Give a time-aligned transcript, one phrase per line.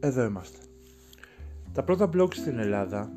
[0.00, 0.58] Εδώ είμαστε.
[1.72, 3.12] Τα πρώτα blog στην Ελλάδα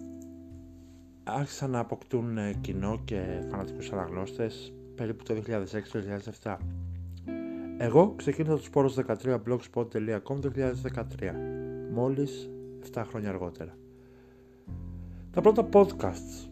[1.23, 5.34] άρχισαν να αποκτούν ε, κοινό και φανατικούς αναγνώστες περίπου το
[6.41, 6.57] 2006-2007.
[7.77, 11.31] Εγώ ξεκίνησα τους πόρους 13 blogspot.com το 2013,
[11.94, 12.49] μόλις
[12.94, 13.77] 7 χρόνια αργότερα.
[15.31, 16.50] Τα πρώτα podcasts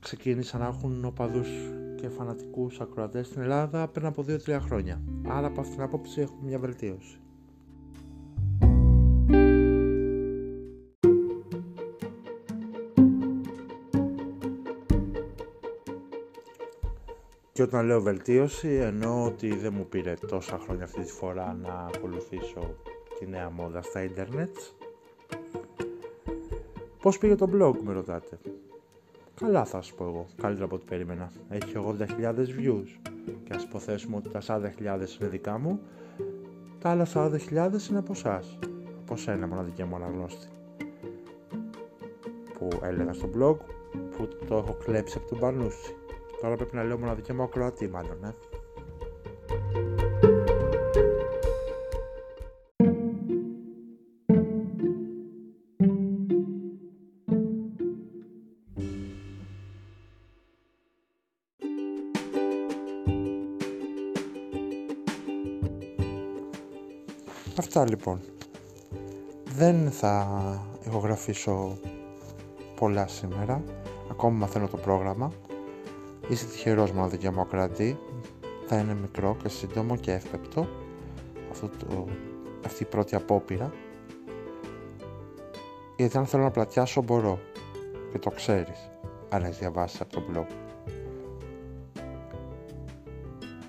[0.00, 1.48] ξεκίνησαν να έχουν οπαδούς
[1.96, 5.02] και φανατικούς ακροατές στην Ελλάδα πριν από 2-3 χρόνια.
[5.26, 7.18] Άρα από αυτήν την άποψη έχουμε μια βελτίωση.
[17.54, 21.90] Και όταν λέω βελτίωση εννοώ ότι δεν μου πήρε τόσα χρόνια αυτή τη φορά να
[21.94, 22.76] ακολουθήσω
[23.18, 24.56] τη νέα μόδα στα ίντερνετ.
[27.02, 28.38] Πώς πήγε το blog με ρωτάτε;
[29.34, 31.32] Καλά θα σου πω εγώ, καλύτερα από ό,τι περίμενα.
[31.48, 33.12] Έχει 80.000 views
[33.44, 34.70] και ας υποθέσουμε ότι τα 40.000
[35.20, 35.80] είναι δικά μου,
[36.78, 37.40] τα άλλα 40.000
[37.90, 38.58] είναι από εσάς.
[39.00, 40.46] Από σένα μοναδική μου αναγνώστη.
[42.58, 43.56] Που έλεγα στο blog
[44.16, 45.94] που το έχω κλέψει από τον Πανούση.
[46.44, 48.34] Τώρα πρέπει να λέω μοναδική μου ακροατή μάλλον, ε.
[67.58, 68.20] Αυτά λοιπόν.
[69.44, 70.26] Δεν θα
[70.86, 71.78] ηχογραφήσω
[72.76, 73.64] πολλά σήμερα.
[74.10, 75.32] Ακόμα μαθαίνω το πρόγραμμα.
[76.28, 77.98] Είσαι τυχερός με δικαιωμοκρατή.
[78.66, 80.68] Θα είναι μικρό και σύντομο και εύπεπτο.
[81.50, 82.06] Αυτό το,
[82.66, 83.72] αυτή η πρώτη απόπειρα.
[85.96, 87.38] Γιατί αν θέλω να πλατιάσω μπορώ.
[88.12, 88.90] Και το ξέρεις.
[89.28, 90.46] Αν έχεις διαβάσει από το blog.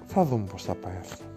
[0.05, 1.34] Θα δούμε πώς θα πάει αυτό.